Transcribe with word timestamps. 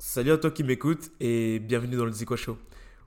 salut 0.00 0.32
à 0.32 0.38
toi 0.38 0.50
qui 0.50 0.64
m'écoute 0.64 1.12
et 1.20 1.58
bienvenue 1.58 1.94
dans 1.94 2.06
le 2.06 2.12
Zico 2.12 2.34
Show. 2.34 2.56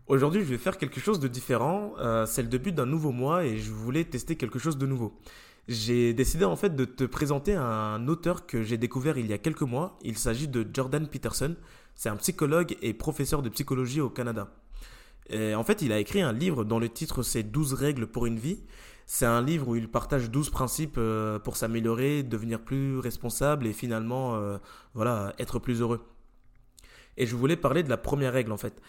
Aujourd'hui, 0.05 0.41
je 0.41 0.45
vais 0.45 0.59
faire 0.59 0.77
quelque 0.77 0.99
chose 0.99 1.19
de 1.19 1.27
différent. 1.27 1.95
Euh, 1.97 2.27
c'est 2.27 2.43
le 2.43 2.47
début 2.47 2.71
d'un 2.71 2.85
nouveau 2.85 3.11
mois 3.11 3.45
et 3.45 3.57
je 3.57 3.71
voulais 3.71 4.03
tester 4.03 4.35
quelque 4.35 4.59
chose 4.59 4.77
de 4.77 4.85
nouveau. 4.85 5.19
J'ai 5.67 6.13
décidé 6.13 6.45
en 6.45 6.55
fait 6.55 6.75
de 6.75 6.85
te 6.85 7.03
présenter 7.03 7.55
un 7.55 8.07
auteur 8.07 8.45
que 8.45 8.61
j'ai 8.61 8.77
découvert 8.77 9.17
il 9.17 9.25
y 9.25 9.33
a 9.33 9.39
quelques 9.39 9.63
mois. 9.63 9.97
Il 10.03 10.19
s'agit 10.19 10.47
de 10.47 10.67
Jordan 10.71 11.07
Peterson. 11.07 11.55
C'est 11.95 12.09
un 12.09 12.15
psychologue 12.17 12.77
et 12.83 12.93
professeur 12.93 13.41
de 13.41 13.49
psychologie 13.49 13.99
au 13.99 14.11
Canada. 14.11 14.53
En 15.31 15.63
fait, 15.63 15.81
il 15.81 15.91
a 15.91 15.99
écrit 15.99 16.21
un 16.21 16.33
livre 16.33 16.63
dont 16.63 16.77
le 16.77 16.89
titre 16.89 17.23
c'est 17.23 17.41
12 17.41 17.73
règles 17.73 18.05
pour 18.05 18.27
une 18.27 18.37
vie. 18.37 18.59
C'est 19.05 19.25
un 19.25 19.41
livre 19.41 19.67
où 19.67 19.75
il 19.75 19.89
partage 19.89 20.29
12 20.29 20.49
principes 20.49 20.95
euh, 20.97 21.39
pour 21.39 21.57
s'améliorer, 21.57 22.23
devenir 22.23 22.61
plus 22.61 22.99
responsable 22.99 23.67
et 23.67 23.73
finalement 23.73 24.35
euh, 24.35 24.57
voilà, 24.93 25.33
être 25.39 25.59
plus 25.59 25.81
heureux. 25.81 26.01
Et 27.17 27.25
je 27.25 27.35
voulais 27.35 27.55
parler 27.55 27.83
de 27.83 27.89
la 27.89 27.97
première 27.97 28.33
règle 28.33 28.51
en 28.51 28.57
fait. 28.57 28.81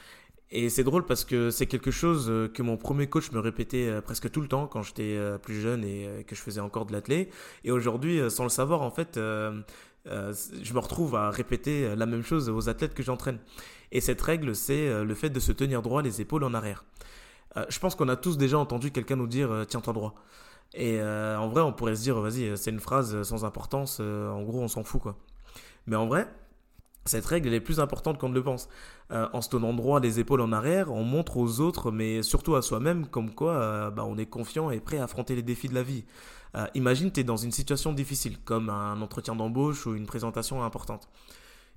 Et 0.51 0.69
c'est 0.69 0.85
drôle 0.85 1.05
parce 1.05 1.25
que 1.25 1.51
c'est 1.51 1.67
quelque 1.67 1.91
chose 1.91 2.27
euh, 2.29 2.49
que 2.49 2.63
mon 2.63 2.77
premier 2.77 3.07
coach 3.09 3.33
me 3.33 3.41
répétait 3.41 4.01
presque 4.03 4.31
tout 4.31 4.41
le 4.41 4.49
temps 4.49 4.67
quand 4.67 4.83
j'étais 4.83 5.19
plus 5.43 5.61
jeune 5.61 5.85
et 5.85 6.25
que 6.27 6.35
je 6.35 6.41
faisais 6.41 6.61
encore 6.61 6.87
de 6.87 6.93
l'athlé. 6.93 7.31
Et 7.65 7.71
aujourd'hui, 7.71 8.21
sans 8.31 8.45
le 8.45 8.51
savoir, 8.51 8.83
en 8.83 8.91
fait, 8.91 9.15
je 9.17 10.75
me 10.75 10.79
retrouve 10.79 11.17
à 11.17 11.31
répéter 11.31 11.97
la 11.97 12.07
même 12.07 12.23
chose 12.23 12.49
aux 12.49 12.69
athlètes 12.69 12.95
que 12.95 13.03
j'entraîne. 13.03 13.39
Et 13.91 14.01
cette 14.01 14.21
règle, 14.21 14.55
c'est 14.55 15.03
le 15.03 15.15
fait 15.15 15.31
de 15.31 15.41
se 15.41 15.53
tenir 15.53 15.83
droit 15.83 16.03
les 16.03 16.21
épaules 16.21 16.45
en 16.45 16.55
arrière. 16.55 16.85
Euh, 17.57 17.65
je 17.69 17.79
pense 17.79 17.95
qu'on 17.95 18.09
a 18.09 18.17
tous 18.17 18.37
déjà 18.37 18.59
entendu 18.59 18.91
quelqu'un 18.91 19.17
nous 19.17 19.27
dire 19.27 19.51
euh, 19.51 19.65
tiens-toi 19.65 19.93
droit. 19.93 20.15
Et 20.73 21.01
euh, 21.01 21.39
en 21.39 21.49
vrai, 21.49 21.61
on 21.63 21.73
pourrait 21.73 21.95
se 21.95 22.03
dire 22.03 22.21
vas-y, 22.21 22.57
c'est 22.57 22.71
une 22.71 22.81
phrase 22.81 23.23
sans 23.23 23.45
importance, 23.45 24.01
en 24.01 24.43
gros, 24.43 24.61
on 24.61 24.69
s'en 24.69 24.83
fout 24.83 25.01
quoi. 25.01 25.17
Mais 25.87 25.97
en 25.97 26.07
vrai, 26.07 26.27
cette 27.05 27.27
règle 27.27 27.53
est 27.53 27.61
plus 27.61 27.81
importante 27.81 28.19
qu'on 28.19 28.29
ne 28.29 28.35
le 28.35 28.43
pense. 28.43 28.69
en 29.11 29.41
se 29.43 29.49
tenant 29.51 29.75
droit 29.75 30.01
les 30.01 30.21
épaules 30.21 30.41
en 30.41 30.53
arrière, 30.53 30.93
on 30.93 31.05
montre 31.05 31.37
aux 31.37 31.61
autres, 31.61 31.91
mais 31.91 32.23
surtout 32.23 32.55
à 32.55 32.63
soi-même, 32.63 33.07
comme 33.07 33.35
quoi 33.35 33.91
bah, 33.91 34.05
on 34.07 34.17
est 34.17 34.27
confiant 34.27 34.71
et 34.71 34.81
prêt 34.81 34.99
à 34.99 35.05
affronter 35.05 35.37
les 35.37 35.43
défis 35.43 35.69
de 35.69 35.75
la 35.75 35.83
vie. 35.83 36.05
imagine, 36.75 37.13
tu 37.13 37.21
es 37.21 37.25
dans 37.25 37.37
une 37.37 37.53
situation 37.53 37.93
difficile, 37.93 38.39
comme 38.45 38.71
un 38.71 39.01
entretien 39.03 39.37
d'embauche 39.37 39.87
ou 39.87 39.95
une 39.95 40.07
présentation 40.07 40.65
importante. 40.65 41.09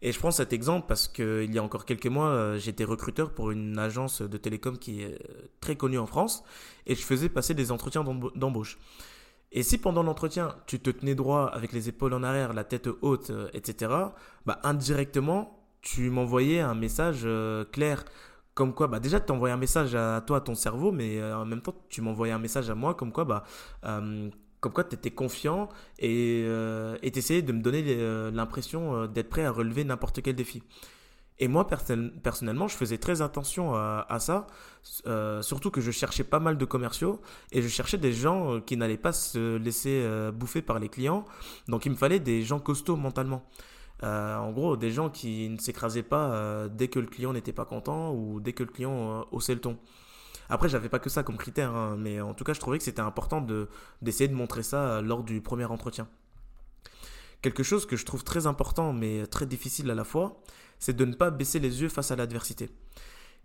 Et 0.01 0.11
je 0.11 0.19
prends 0.19 0.31
cet 0.31 0.53
exemple 0.53 0.85
parce 0.87 1.07
qu'il 1.07 1.51
y 1.51 1.57
a 1.57 1.63
encore 1.63 1.85
quelques 1.85 2.07
mois, 2.07 2.27
euh, 2.27 2.59
j'étais 2.59 2.83
recruteur 2.83 3.31
pour 3.31 3.49
une 3.49 3.79
agence 3.79 4.21
de 4.21 4.37
télécom 4.37 4.77
qui 4.77 5.01
est 5.01 5.13
euh, 5.13 5.49
très 5.59 5.75
connue 5.75 5.97
en 5.97 6.05
France 6.05 6.43
et 6.85 6.93
je 6.93 7.01
faisais 7.01 7.29
passer 7.29 7.55
des 7.55 7.71
entretiens 7.71 8.03
d'embauche. 8.35 8.77
Et 9.57 9.63
si 9.63 9.77
pendant 9.77 10.03
l'entretien, 10.03 10.55
tu 10.67 10.79
te 10.79 10.89
tenais 10.89 11.15
droit 11.15 11.45
avec 11.45 11.71
les 11.73 11.89
épaules 11.89 12.13
en 12.13 12.23
arrière, 12.23 12.53
la 12.53 12.63
tête 12.63 12.89
haute, 13.01 13.31
euh, 13.31 13.49
etc., 13.53 13.91
bah 14.45 14.59
indirectement, 14.63 15.59
tu 15.81 16.09
m'envoyais 16.09 16.59
un 16.59 16.75
message 16.75 17.27
clair 17.71 18.03
comme 18.53 18.73
quoi, 18.73 18.87
bah 18.87 18.99
déjà, 18.99 19.19
tu 19.19 19.31
envoyais 19.31 19.53
un 19.53 19.57
message 19.57 19.95
à 19.95 20.21
toi, 20.25 20.37
à 20.37 20.41
ton 20.41 20.55
cerveau, 20.55 20.91
mais 20.91 21.23
en 21.23 21.45
même 21.45 21.61
temps, 21.61 21.75
tu 21.89 22.01
m'envoyais 22.01 22.33
un 22.33 22.39
message 22.39 22.69
à 22.69 22.75
moi 22.75 22.95
comme 22.95 23.11
quoi, 23.11 23.23
bah, 23.23 23.43
comme 24.59 24.73
quoi 24.73 24.83
tu 24.83 24.95
étais 24.95 25.11
confiant 25.11 25.69
et 25.99 26.43
euh, 26.45 26.97
tu 27.01 27.17
essayais 27.17 27.41
de 27.41 27.51
me 27.51 27.61
donner 27.61 27.83
euh, 27.87 28.31
l'impression 28.31 28.95
euh, 28.95 29.07
d'être 29.07 29.29
prêt 29.29 29.45
à 29.45 29.51
relever 29.51 29.83
n'importe 29.83 30.21
quel 30.21 30.35
défi. 30.35 30.63
Et 31.39 31.47
moi, 31.47 31.67
personnellement, 31.67 32.67
je 32.67 32.75
faisais 32.75 32.97
très 32.97 33.21
attention 33.21 33.75
à, 33.75 34.17
ça, 34.19 34.47
surtout 35.41 35.69
que 35.69 35.81
je 35.81 35.91
cherchais 35.91 36.23
pas 36.23 36.39
mal 36.39 36.57
de 36.57 36.65
commerciaux 36.65 37.21
et 37.51 37.61
je 37.61 37.67
cherchais 37.67 37.97
des 37.97 38.11
gens 38.11 38.59
qui 38.61 38.75
n'allaient 38.75 38.97
pas 38.97 39.13
se 39.13 39.57
laisser 39.57 40.03
bouffer 40.33 40.63
par 40.63 40.79
les 40.79 40.89
clients. 40.89 41.25
Donc, 41.67 41.85
il 41.85 41.91
me 41.91 41.95
fallait 41.95 42.19
des 42.19 42.41
gens 42.41 42.59
costauds 42.59 42.95
mentalement. 42.95 43.45
en 44.01 44.51
gros, 44.51 44.77
des 44.77 44.89
gens 44.89 45.11
qui 45.11 45.47
ne 45.49 45.59
s'écrasaient 45.59 46.01
pas 46.01 46.67
dès 46.69 46.87
que 46.87 46.99
le 46.99 47.07
client 47.07 47.33
n'était 47.33 47.53
pas 47.53 47.65
content 47.65 48.13
ou 48.13 48.39
dès 48.39 48.53
que 48.53 48.63
le 48.63 48.71
client 48.71 49.27
haussait 49.31 49.53
le 49.53 49.61
ton. 49.61 49.77
Après, 50.49 50.69
j'avais 50.69 50.89
pas 50.89 50.99
que 50.99 51.09
ça 51.09 51.23
comme 51.23 51.37
critère, 51.37 51.75
hein, 51.75 51.95
mais 51.97 52.21
en 52.21 52.33
tout 52.33 52.43
cas, 52.43 52.53
je 52.53 52.59
trouvais 52.59 52.77
que 52.77 52.83
c'était 52.83 53.01
important 53.01 53.41
de, 53.41 53.67
d'essayer 54.01 54.27
de 54.27 54.33
montrer 54.35 54.63
ça 54.63 55.01
lors 55.01 55.23
du 55.23 55.41
premier 55.41 55.65
entretien. 55.65 56.07
Quelque 57.47 57.63
chose 57.63 57.85
que 57.85 57.95
je 57.95 58.03
trouve 58.03 58.25
très 58.25 58.45
important, 58.45 58.91
mais 58.91 59.25
très 59.25 59.45
difficile 59.45 59.89
à 59.89 59.95
la 59.95 60.03
fois, 60.03 60.41
c'est 60.79 60.93
de 60.97 61.05
ne 61.05 61.13
pas 61.13 61.31
baisser 61.31 61.59
les 61.59 61.81
yeux 61.81 61.87
face 61.87 62.11
à 62.11 62.17
l'adversité. 62.17 62.69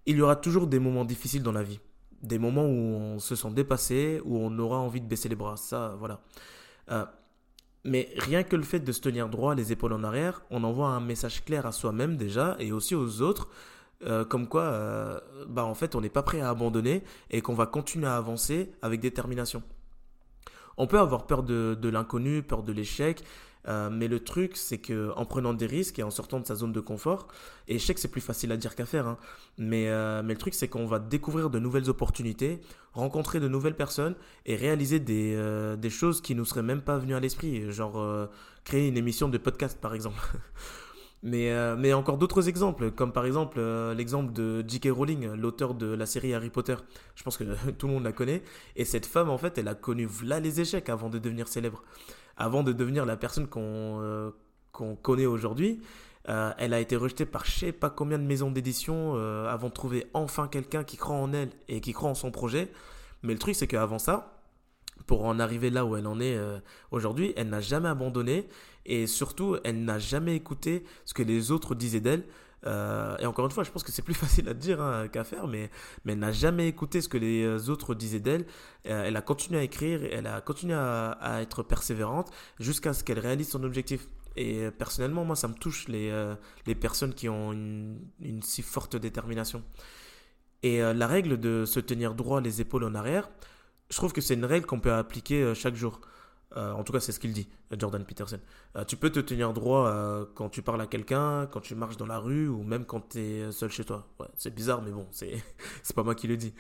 Il 0.06 0.16
y 0.16 0.22
aura 0.22 0.34
toujours 0.34 0.66
des 0.66 0.80
moments 0.80 1.04
difficiles 1.04 1.44
dans 1.44 1.52
la 1.52 1.62
vie. 1.62 1.78
Des 2.20 2.40
moments 2.40 2.64
où 2.64 2.96
on 2.96 3.20
se 3.20 3.36
sent 3.36 3.52
dépassé, 3.52 4.20
où 4.24 4.38
on 4.38 4.58
aura 4.58 4.78
envie 4.78 5.00
de 5.00 5.06
baisser 5.06 5.28
les 5.28 5.36
bras. 5.36 5.56
Ça, 5.56 5.94
voilà. 6.00 6.20
Euh, 6.90 7.06
mais 7.84 8.08
rien 8.16 8.42
que 8.42 8.56
le 8.56 8.64
fait 8.64 8.80
de 8.80 8.90
se 8.90 9.00
tenir 9.00 9.28
droit, 9.28 9.54
les 9.54 9.70
épaules 9.70 9.92
en 9.92 10.02
arrière, 10.02 10.42
on 10.50 10.64
envoie 10.64 10.88
un 10.88 11.00
message 11.00 11.44
clair 11.44 11.64
à 11.64 11.70
soi-même 11.70 12.16
déjà 12.16 12.56
et 12.58 12.72
aussi 12.72 12.96
aux 12.96 13.22
autres 13.22 13.50
euh, 14.02 14.24
comme 14.24 14.48
quoi, 14.48 14.62
euh, 14.62 15.20
bah 15.46 15.64
en 15.64 15.76
fait, 15.76 15.94
on 15.94 16.00
n'est 16.00 16.08
pas 16.08 16.24
prêt 16.24 16.40
à 16.40 16.50
abandonner 16.50 17.04
et 17.30 17.40
qu'on 17.40 17.54
va 17.54 17.66
continuer 17.66 18.08
à 18.08 18.16
avancer 18.16 18.72
avec 18.82 18.98
détermination. 18.98 19.62
On 20.76 20.86
peut 20.86 20.98
avoir 20.98 21.26
peur 21.26 21.42
de, 21.42 21.88
l'inconnu, 21.88 22.42
peur 22.42 22.62
de 22.62 22.72
l'échec, 22.72 23.22
euh, 23.68 23.90
mais 23.90 24.08
le 24.08 24.18
truc, 24.20 24.56
c'est 24.56 24.78
que 24.78 25.12
en 25.16 25.24
prenant 25.24 25.54
des 25.54 25.66
risques 25.66 25.98
et 25.98 26.02
en 26.02 26.10
sortant 26.10 26.40
de 26.40 26.46
sa 26.46 26.56
zone 26.56 26.72
de 26.72 26.80
confort, 26.80 27.28
et 27.68 27.78
c'est 27.78 28.10
plus 28.10 28.20
facile 28.20 28.50
à 28.52 28.56
dire 28.56 28.74
qu'à 28.74 28.86
faire, 28.86 29.06
hein, 29.06 29.18
mais, 29.58 29.86
mais 30.22 30.32
le 30.32 30.38
truc, 30.38 30.54
c'est 30.54 30.68
qu'on 30.68 30.86
va 30.86 30.98
découvrir 30.98 31.50
de 31.50 31.58
nouvelles 31.58 31.88
opportunités, 31.88 32.60
rencontrer 32.92 33.38
de 33.38 33.48
nouvelles 33.48 33.76
personnes 33.76 34.16
et 34.46 34.56
réaliser 34.56 34.98
des, 34.98 35.76
des 35.78 35.90
choses 35.90 36.20
qui 36.20 36.34
nous 36.34 36.44
seraient 36.44 36.62
même 36.62 36.82
pas 36.82 36.98
venues 36.98 37.14
à 37.14 37.20
l'esprit, 37.20 37.70
genre 37.70 38.28
créer 38.64 38.88
une 38.88 38.96
émission 38.96 39.28
de 39.28 39.38
podcast, 39.38 39.78
par 39.80 39.94
exemple. 39.94 40.18
Mais, 41.24 41.52
euh, 41.52 41.76
mais 41.76 41.92
encore 41.92 42.18
d'autres 42.18 42.48
exemples, 42.48 42.90
comme 42.90 43.12
par 43.12 43.26
exemple 43.26 43.58
euh, 43.60 43.94
l'exemple 43.94 44.32
de 44.32 44.64
J.K. 44.66 44.88
Rowling, 44.90 45.32
l'auteur 45.34 45.74
de 45.74 45.86
la 45.86 46.04
série 46.04 46.34
Harry 46.34 46.50
Potter. 46.50 46.74
Je 47.14 47.22
pense 47.22 47.36
que 47.36 47.44
tout 47.78 47.86
le 47.86 47.92
monde 47.92 48.04
la 48.04 48.12
connaît. 48.12 48.42
Et 48.74 48.84
cette 48.84 49.06
femme, 49.06 49.30
en 49.30 49.38
fait, 49.38 49.56
elle 49.56 49.68
a 49.68 49.74
connu 49.74 50.08
là 50.24 50.40
les 50.40 50.60
échecs 50.60 50.88
avant 50.88 51.10
de 51.10 51.18
devenir 51.18 51.46
célèbre. 51.46 51.84
Avant 52.36 52.64
de 52.64 52.72
devenir 52.72 53.06
la 53.06 53.16
personne 53.16 53.46
qu'on 53.46 54.00
euh, 54.02 54.30
connaît 55.02 55.26
aujourd'hui. 55.26 55.80
elle 56.24 56.72
a 56.72 56.80
été 56.80 56.96
rejetée 56.96 57.26
par 57.26 57.44
je 57.44 57.50
sais 57.50 57.72
pas 57.72 57.90
combien 57.90 58.18
de 58.18 58.24
maisons 58.24 58.50
d'édition 58.50 59.14
avant 59.46 59.68
de 59.68 59.72
trouver 59.72 60.06
enfin 60.14 60.48
quelqu'un 60.48 60.82
qui 60.84 60.96
croit 60.96 61.16
en 61.16 61.32
elle 61.32 61.50
et 61.68 61.80
qui 61.80 61.92
croit 61.92 62.08
en 62.08 62.14
son 62.14 62.30
projet. 62.30 62.70
Mais 63.22 63.32
le 63.32 63.38
truc, 63.38 63.54
c'est 63.54 63.66
qu'avant 63.66 63.98
ça, 63.98 64.41
pour 65.06 65.24
en 65.24 65.38
arriver 65.38 65.70
là 65.70 65.84
où 65.84 65.96
elle 65.96 66.06
en 66.06 66.20
est 66.20 66.36
euh, 66.36 66.58
aujourd'hui, 66.90 67.32
elle 67.36 67.48
n'a 67.48 67.60
jamais 67.60 67.88
abandonné 67.88 68.48
et 68.86 69.06
surtout, 69.06 69.56
elle 69.64 69.84
n'a 69.84 69.98
jamais 69.98 70.36
écouté 70.36 70.84
ce 71.04 71.14
que 71.14 71.22
les 71.22 71.50
autres 71.50 71.74
disaient 71.74 72.00
d'elle. 72.00 72.24
Euh, 72.64 73.16
et 73.18 73.26
encore 73.26 73.44
une 73.44 73.50
fois, 73.50 73.64
je 73.64 73.70
pense 73.70 73.82
que 73.82 73.90
c'est 73.90 74.02
plus 74.02 74.14
facile 74.26 74.48
à 74.48 74.54
dire 74.54 74.80
hein, 74.80 75.08
qu'à 75.08 75.24
faire, 75.24 75.48
mais, 75.48 75.70
mais 76.04 76.12
elle 76.12 76.20
n'a 76.20 76.32
jamais 76.32 76.68
écouté 76.68 77.00
ce 77.00 77.08
que 77.08 77.18
les 77.18 77.42
euh, 77.42 77.70
autres 77.70 77.94
disaient 77.94 78.20
d'elle. 78.20 78.46
elle 78.84 79.16
a 79.16 79.22
continué 79.22 79.58
à 79.58 79.62
écrire, 79.62 80.00
elle 80.10 80.26
a 80.26 80.40
continué 80.40 80.74
à, 80.74 81.38
être 81.40 81.62
persévérante 81.62 82.30
jusqu'à 82.58 82.92
ce 82.92 83.04
qu'elle 83.04 83.18
réalise 83.18 83.48
son 83.48 83.62
objectif. 83.64 84.08
Et 84.34 84.70
personnellement, 84.70 85.24
moi, 85.26 85.36
ça 85.36 85.46
me 85.46 85.54
touche 85.54 85.88
les, 85.88 86.10
les 86.66 86.74
personnes 86.74 87.12
qui 87.12 87.28
ont 87.28 87.52
une 87.52 88.40
si 88.42 88.62
forte 88.62 88.96
détermination. 88.96 89.62
Et 90.62 90.80
la 90.80 91.06
règle 91.06 91.38
de 91.38 91.66
se 91.66 91.80
tenir 91.80 92.14
droit 92.14 92.40
les 92.40 92.62
épaules 92.62 92.84
en 92.84 92.94
arrière, 92.94 93.28
je 93.92 93.98
trouve 93.98 94.14
que 94.14 94.22
c'est 94.22 94.34
une 94.34 94.46
règle 94.46 94.64
qu'on 94.64 94.80
peut 94.80 94.94
appliquer 94.94 95.42
euh, 95.42 95.54
chaque 95.54 95.74
jour. 95.74 96.00
Euh, 96.56 96.72
en 96.72 96.82
tout 96.82 96.94
cas, 96.94 97.00
c'est 97.00 97.12
ce 97.12 97.20
qu'il 97.20 97.32
dit, 97.34 97.46
Jordan 97.78 98.02
Peterson. 98.04 98.40
Euh, 98.76 98.84
tu 98.84 98.96
peux 98.96 99.10
te 99.10 99.20
tenir 99.20 99.52
droit 99.52 99.94
quand 100.34 100.48
tu 100.48 100.62
parles 100.62 100.80
à 100.80 100.86
quelqu'un, 100.86 101.46
quand 101.46 101.60
tu 101.60 101.74
marches 101.74 101.98
dans 101.98 102.06
la 102.06 102.18
rue 102.18 102.48
ou 102.48 102.62
même 102.62 102.86
quand 102.86 103.10
tu 103.10 103.20
es 103.20 103.52
seul 103.52 103.70
chez 103.70 103.84
toi. 103.84 104.06
c'est 104.36 104.54
bizarre, 104.54 104.82
mais 104.82 104.90
bon, 104.90 105.06
c'est 105.10 105.42
pas 105.94 106.02
moi 106.02 106.14
qui 106.14 106.26
le 106.26 106.38
dis. 106.38 106.54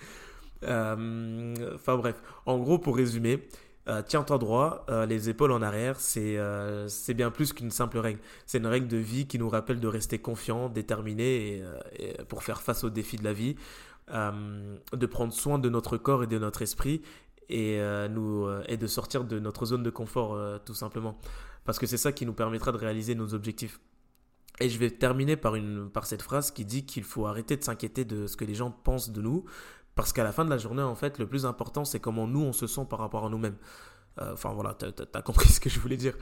Enfin 0.62 1.96
bref, 1.96 2.22
en 2.46 2.58
gros, 2.58 2.78
pour 2.78 2.96
résumer, 2.96 3.48
tiens-toi 4.06 4.38
droit, 4.38 4.86
les 5.08 5.28
épaules 5.28 5.52
en 5.52 5.62
arrière, 5.62 5.98
c'est, 5.98 6.38
c'est 6.88 7.14
bien 7.14 7.30
plus 7.30 7.52
qu'une 7.52 7.70
simple 7.70 7.98
règle. 7.98 8.20
C'est 8.46 8.58
une 8.58 8.66
règle 8.66 8.88
de 8.88 8.96
vie 8.96 9.26
qui 9.26 9.38
nous 9.38 9.48
rappelle 9.48 9.80
de 9.80 9.88
rester 9.88 10.18
confiant, 10.18 10.68
déterminé 10.68 11.62
pour 12.28 12.42
faire 12.42 12.62
face 12.62 12.84
aux 12.84 12.90
défis 12.90 13.16
de 13.16 13.24
la 13.24 13.32
vie. 13.32 13.56
Euh, 14.10 14.76
de 14.92 15.06
prendre 15.06 15.32
soin 15.32 15.60
de 15.60 15.68
notre 15.68 15.96
corps 15.96 16.24
et 16.24 16.26
de 16.26 16.36
notre 16.36 16.60
esprit 16.60 17.02
et, 17.48 17.80
euh, 17.80 18.08
euh, 18.08 18.62
et 18.66 18.76
de 18.76 18.86
sortir 18.88 19.24
de 19.24 19.38
notre 19.38 19.64
zone 19.64 19.84
de 19.84 19.90
confort 19.90 20.38
tout 20.64 20.74
simplement. 20.74 21.18
Parce 21.64 21.78
que 21.78 21.86
c'est 21.86 21.96
ça 21.96 22.12
qui 22.12 22.26
nous 22.26 22.32
permettra 22.32 22.72
de 22.72 22.76
réaliser 22.76 23.14
nos 23.14 23.32
objectifs. 23.32 23.80
Et 24.60 24.68
je 24.68 24.78
vais 24.78 24.90
terminer 24.90 25.36
par, 25.36 25.54
une, 25.54 25.88
par 25.88 26.04
cette 26.04 26.20
phrase 26.20 26.50
qui 26.50 26.64
dit 26.64 26.84
qu'il 26.84 27.04
faut 27.04 27.26
arrêter 27.26 27.56
de 27.56 27.62
s'inquiéter 27.62 28.04
de 28.04 28.26
ce 28.26 28.36
que 28.36 28.44
les 28.44 28.54
gens 28.54 28.70
pensent 28.70 29.10
de 29.10 29.22
nous, 29.22 29.44
parce 29.94 30.12
qu'à 30.12 30.24
la 30.24 30.32
fin 30.32 30.44
de 30.44 30.50
la 30.50 30.58
journée, 30.58 30.82
en 30.82 30.94
fait, 30.94 31.18
le 31.18 31.26
plus 31.26 31.46
important, 31.46 31.84
c'est 31.84 32.00
comment 32.00 32.26
nous, 32.26 32.40
on 32.40 32.52
se 32.52 32.66
sent 32.66 32.86
par 32.88 32.98
rapport 32.98 33.26
à 33.26 33.28
nous-mêmes. 33.28 33.56
Enfin 34.20 34.52
voilà, 34.52 34.74
t'as 34.74 34.90
as 35.14 35.22
compris 35.22 35.48
ce 35.52 35.60
que 35.60 35.70
je 35.70 35.80
voulais 35.80 35.96
dire. 35.96 36.14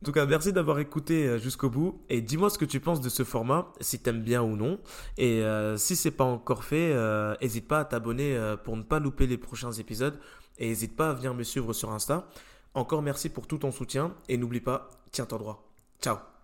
En 0.00 0.04
tout 0.04 0.12
cas, 0.12 0.26
merci 0.26 0.52
d'avoir 0.52 0.78
écouté 0.78 1.26
euh, 1.26 1.38
jusqu'au 1.38 1.70
bout 1.70 2.00
et 2.08 2.20
dis-moi 2.20 2.50
ce 2.50 2.58
que 2.58 2.64
tu 2.64 2.78
penses 2.78 3.00
de 3.00 3.08
ce 3.08 3.24
format, 3.24 3.72
si 3.80 3.98
t'aimes 3.98 4.22
bien 4.22 4.42
ou 4.42 4.54
non. 4.54 4.78
Et 5.16 5.42
euh, 5.42 5.76
si 5.76 5.96
c'est 5.96 6.12
pas 6.12 6.24
encore 6.24 6.62
fait, 6.62 6.94
n'hésite 7.40 7.64
euh, 7.64 7.68
pas 7.68 7.80
à 7.80 7.84
t'abonner 7.84 8.38
pour 8.62 8.76
ne 8.76 8.82
pas 8.82 9.00
louper 9.00 9.26
les 9.26 9.38
prochains 9.38 9.72
épisodes 9.72 10.18
et 10.58 10.68
n'hésite 10.68 10.94
pas 10.94 11.10
à 11.10 11.14
venir 11.14 11.34
me 11.34 11.42
suivre 11.42 11.72
sur 11.72 11.90
Insta. 11.90 12.28
Encore 12.74 13.02
merci 13.02 13.28
pour 13.28 13.48
tout 13.48 13.58
ton 13.58 13.72
soutien 13.72 14.14
et 14.28 14.36
n'oublie 14.36 14.60
pas, 14.60 14.88
tiens-toi 15.10 15.38
droit. 15.38 15.68
Ciao 16.00 16.37